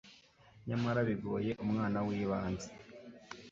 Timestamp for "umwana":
1.63-1.97